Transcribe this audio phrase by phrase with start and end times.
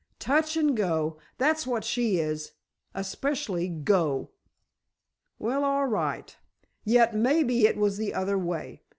[0.17, 2.53] Touch and go—that's what she is!
[2.95, 4.31] Especially go!"
[5.37, 6.35] "Well, all right.
[6.83, 8.81] Yet, maybe it was the other way.